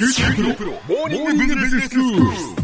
[0.00, 2.59] 지금 지금 지금 지금 지금 지금 지금 지금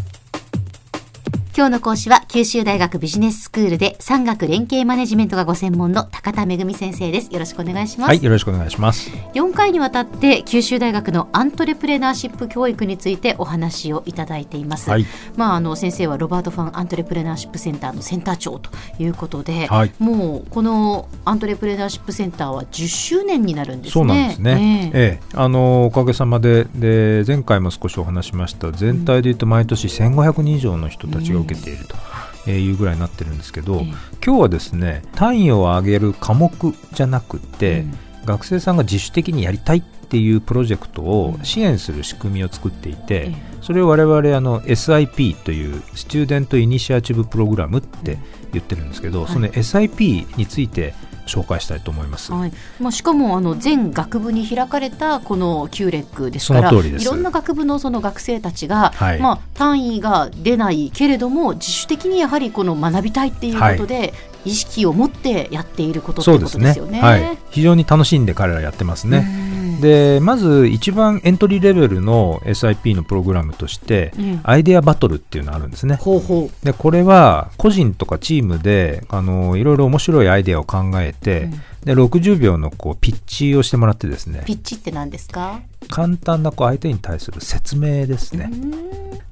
[1.56, 7.32] 今日の講師は九州大学ビジネススクールで産学連携マネジメントがご専門の高田恵先生です。
[7.32, 8.08] よろしくお願いします。
[8.08, 9.10] はいよろしくお願いします。
[9.32, 23.92] 4回にわたって九州大学のアントレプレナーシップ教育についてお話をいただいています、はい、まああの先生はロバートファンアントレプレナーシップセンターのセンター長ということで、はい、もうこのアントレプレナーシップセンターは10周年になるんですね。
[23.92, 33.82] そうなんですね、えー、えー、あのおかげさまでで前回も少しお話しました全体でいうと毎年1500人以上の人たちが受けていると、いうぐらいになってるんですけど、
[34.24, 36.52] 今日はですね単位を上げる科目
[36.92, 37.84] じゃなくて、
[38.24, 48.18] 学生さんが自主的にやりたいっていうプロジェクトを支援する仕組みを作っていて、それを我々あの SIP というスチューデントイニシアチブプログラムって
[48.52, 50.94] 言ってるんですけど、その SIP について
[51.26, 64.14] 紹介したいと思います、はい、まあ、しかもあの全学部に開かれたこの q レックですからいろんな学部のその学生たちが、はい、まあ、単位が出ないけれども自主的にやはりこの学びたいっていうことで、
[64.46, 66.92] 意識を持ってやっていることってことですよね。
[66.92, 67.00] ね。
[67.00, 69.46] はい、非常に楽しんで彼らやってますね。
[69.80, 75.96] でまず一番エントリーレベルの SIP のプログラムとして、うん、アイデアバトルっていうのがあるんですね。
[75.96, 81.50] ほうほうでこれは個人とかチームであのいろいろ面白いアイデアを考えて、うん、
[81.84, 84.44] で60秒のこうピッチをしてもらってですね。
[84.46, 85.60] ピッチって何ですか？
[85.90, 88.50] 簡単なこう相手に対する説明ですね。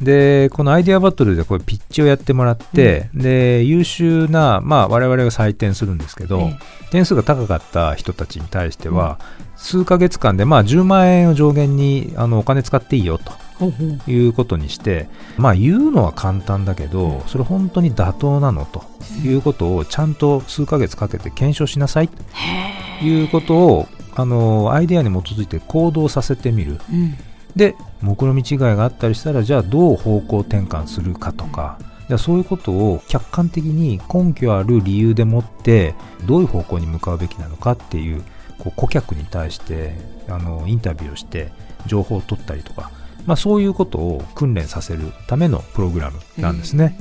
[0.04, 9.18] でこのアイデアバトルでこうピッチをやってもらって、うん、で優秀な、まあ、我々が採点するんですけど、ええ、点数が高かった人たちに対しては、
[9.56, 13.64] 数ヶ月間で、まあ、10万円を上限にあのお金使っていいよと
[14.10, 18.84] いうことにして、まあ、言うのは簡単だけどそれ本当に妥当なのと
[19.24, 26.78] いうことをちゃんと数ヶ月かけて検証しなさいということをあのアイデアに基づいて行動させてみる。
[26.92, 27.16] うん
[27.56, 31.78] で目論見違いがあったりしたらじゃあどう方向転換するかとか、
[32.18, 35.94] そういうことを客観的に根拠ある理由でもって
[36.26, 38.22] どういう方向に向かうべきなのかっていう
[38.58, 39.94] こう顧客に対して
[40.28, 41.52] あのインタビューをして
[41.86, 42.90] 情報を取ったりとか、
[43.26, 46.98] まあ、そういうことを訓練させるためのプログラムなんですね。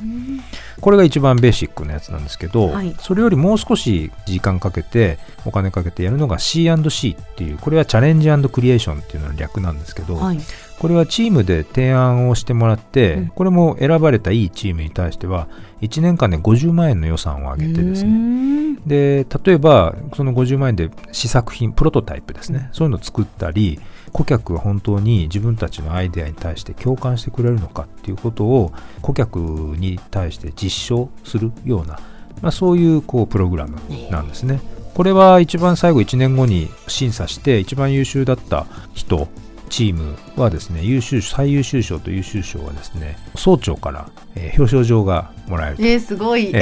[0.81, 10.39] これが一番ベーシックなやつなんですけど、はい、それよりもう少し時間かけてお金かけてやるのが C&C っていうこれはチャレンジクリエーションっていうのの略なんですけど、はい、
[10.79, 15.47] これはチームで提案をしてもらって、うん、これも選ばれたいいチームに対しては
[15.81, 18.77] 1年間で50万円の予算を上げてですね。
[18.85, 23.79] で例えばその50万円で試作品プロトタイプですね、うん、そういうのを作ったり
[24.13, 31.99] 顧客が本当に自分たちのアイデアに対して共感してくれるのかっていうことを顧客に対して実証するような、
[32.41, 33.77] まあ、そういうこうプログラム
[34.09, 34.61] なんですね。
[34.93, 39.27] これは一番最後1年後に審査して一番優秀だった人
[39.69, 46.59] チームはですね優秀最優秀賞と優秀賞はですね総長から、えー、表彰状がもらえると、えー、すごい、え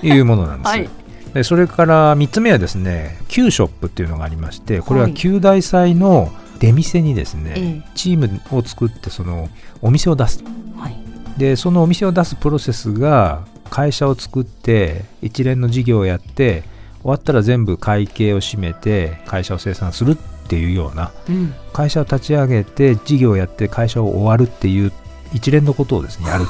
[0.00, 0.68] ー、いうものなんです。
[0.68, 0.88] はい
[1.34, 6.30] でそれから3つ目はですね Q ショップっていうのがありましてこれは旧大祭の
[6.62, 9.48] 出店にですね、はい、チームを作ってその
[9.80, 10.44] お店を出す、
[10.76, 10.96] はい、
[11.38, 16.62] でそのお店を出すプロセスが会社を作って一連の事業をやって
[17.00, 20.16] 終わったら全部会計を締めて会社を生産するっ
[20.48, 24.92] ていうような、うん、会社を立ち上げて事業をやって会社を終わるっていう
[25.32, 26.44] 一連のことをですねやる。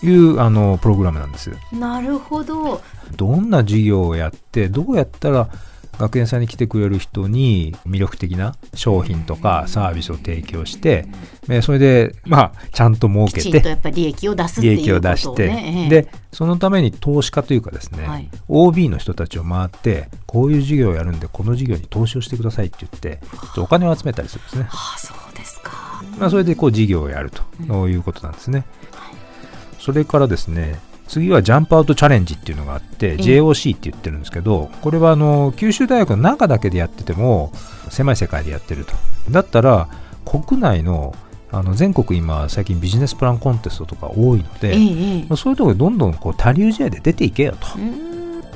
[0.00, 2.80] というあのプログラムなんですなるほど。
[3.16, 5.50] どんな事業をやってどうやったら
[6.00, 11.06] 学園祭に来てくれる人に魅力的な商品とかサービスを提供して、
[11.60, 23.20] それで、まあ、ちゃんと儲けて、きちんとやっぱり利益を出すっていう、ね、利益を出して、で、そのために投資家というかですね、はい、OB の人たちを回って、こういう事業をやるんで、この事業に投資をしてくださいって言って、
[23.58, 24.62] お金を集めたりするんですね。
[24.70, 26.02] はあ、そうですか。
[26.18, 28.64] まあ、それでこう事業をやるということなんですね。
[29.78, 37.52] それからですね、次はジャンプアウトチャレンジっていうのがあって、JOC って言ってるんですけど、これはあの九州大学の中だけでやってても
[37.90, 38.92] 狭い世界でやってると。
[39.28, 39.88] だったら
[40.24, 41.14] 国内の
[41.50, 44.72] あの全国今最近ビジネスプランコンテストとか多いので、
[45.36, 47.66] そういうところでどんどんこう多流試合で出ていけよと。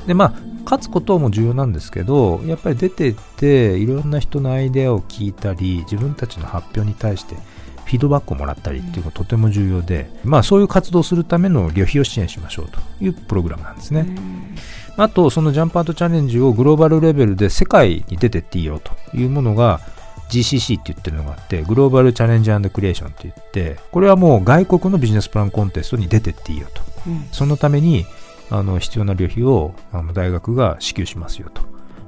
[0.07, 0.33] でまあ
[0.63, 7.35] 勝つことも重要なんですけどやっぱり出てっていろんな人のアイデアを聞いたり自分たちの発表に対して
[7.85, 14.05] フィードバックをもらったりっていうのがとても重要で、まあ、そういう活動をするための旅費を支援しましょうというプログラムなんですね。
[14.97, 19.81] あと、そのジャンプアートチャレンジをグローバルレベルで世界に出てっていいよというものが
[20.29, 26.81] GCC って言ってるのがあって、グローバルチャレンジクリエーションって言って、これはもう外国のビジネスプランコンテストに出てっていいよと。
[27.07, 28.05] うん、そのために
[28.49, 31.61] あの必要な旅費をあの大学が支給しますよと。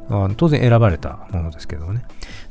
[0.10, 2.04] あの当然選ばれたものですけどね。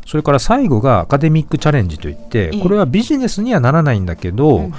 [0.07, 4.71] それから最後がアカデミックチャレンジといってこれはビジネスにはならないんだけど、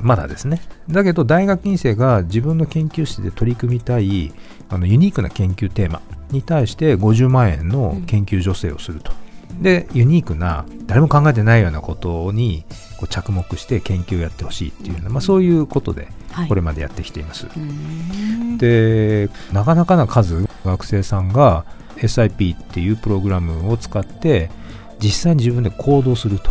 [0.00, 0.62] まだですね。
[0.88, 4.32] だけど大学院生が自分の研究室で取り組みたい
[4.68, 9.12] あのユニークな研究テーマに対して50万円の研究助成をすると。
[9.60, 12.64] でユニークな誰も考えてないようなことに
[12.98, 16.08] こう着目して研究をやってほしいっていうまあ、そういうことで
[16.48, 17.46] これまでやってきています。
[17.46, 21.64] はい、でなかなかな数学生さんが
[21.96, 24.50] SIP っていうプログラムを使って
[25.00, 26.50] 実際に自分で行動すると、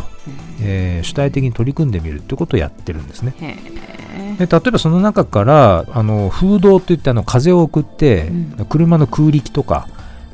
[0.62, 3.34] えー、主体的に取り組んでみるってことをやってるんですね。
[4.38, 9.88] で例えばその中からあの風洞といってあの風を送って、うん、車の空力とか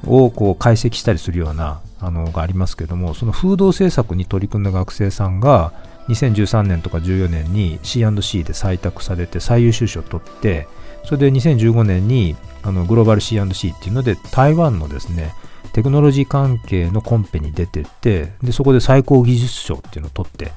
[0.05, 5.73] をこう解析したりするようなあのがありますけどもその風洞政策に取り組んだ学生さんが
[6.09, 10.67] 2013年とか14年に C&C で採択されて最優秀賞を取って
[11.05, 15.33] それで2015年にあのグローバル C&C っていうので台湾のですね
[15.73, 20.51] テクノロジー関係のコンペに出てってでそこで最高技術賞っていうのを取って。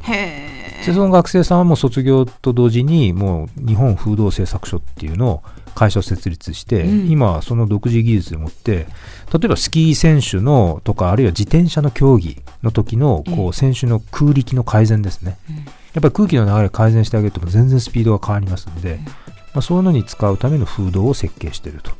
[0.86, 5.42] でその学生さんはもう卒業と同時にもう日本風土製作所っていうのを
[5.74, 8.86] 会社を設立して、うん、今その独自技術でもって
[9.32, 19.10] 例えばスキー選手のとかあるいは自転車の競技の時のこう選手の空力の改善ですね、うん、やっぱり空気の流れ改善してあげると全然スピードが変わりますんで、うん、ま
[19.56, 21.90] あ、そういうのに使うための風土を設計していると。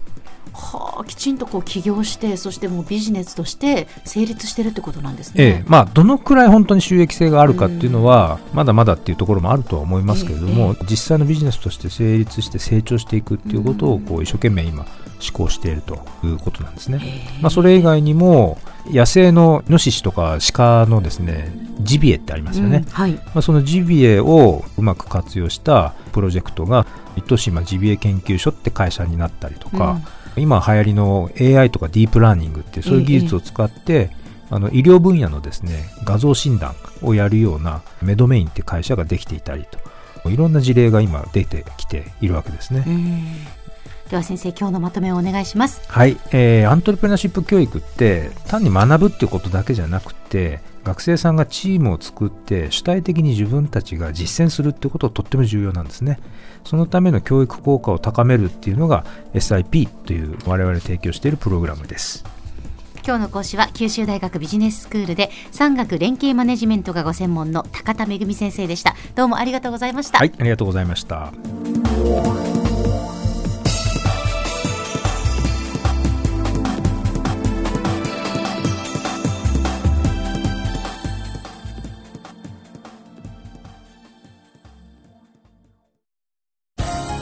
[0.56, 14.86] はあ、きちんとこう起業してそしてもうビジネスとして成立してるってことなんですね、ええ、まあ、どのくらい本当に収益性があるかっていうのは、まだまだっていうところもあるとは思いますけれども、え、実際のビジネスとして成立して成長していくっていうことをこう一生懸命今
[15.20, 17.00] 施行しているということなんですね、
[17.40, 26.86] まあ、それ以外にも野生のイノシシとか鹿のですねジビエってありますよね、うんはい、まあ、そのジビエをうまく活用したプロジェクトが
[27.16, 30.04] 糸島ジビエ研究所って会社になったりとか、うん
[30.36, 34.10] 今流行りの AI とかディープラーニングってそういう技術を使って、
[34.50, 39.64] あの医療分野のですね画像診断をやるようなメドメインって会社ができていたり
[40.22, 42.84] といろんな事例が今出てきているわけですね。
[44.10, 45.82] では先生今日のまとめをお願いします。
[45.88, 56.20] はい、えー、アントレプレナーシップ教育って単に学ぶっていうことだけじゃなくて学生さんがチームを作って主体的に自分たちが実践するってこととっても重要なんですね。
[56.64, 59.04] そのための教育効果を高めるっていうのが
[59.34, 62.24] SIP という我々提供しているプログラムです。
[63.06, 71.32] 今日の講師は九州大学ビジネススクールで産学連携マネジメントがご専門の高田恵先生でしたどうもありがとうございましたはいありがとうございました